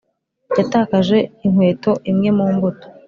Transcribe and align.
yatakaje 0.57 1.17
inkweto 1.45 1.91
imwe 2.11 2.29
mu 2.37 2.45
mbuto, 2.53 2.87